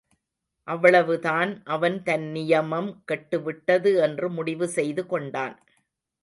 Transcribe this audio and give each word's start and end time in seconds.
அவ்வளவு 0.67 1.15
தான் 1.19 1.51
அவன் 1.65 1.97
தன் 2.03 2.25
நியமம் 2.35 2.89
கெட்டுவிட்டது 3.11 3.91
என்று 4.01 4.29
முடிவு 4.29 4.67
செய்து 4.69 5.05
கொண்டான். 5.05 5.55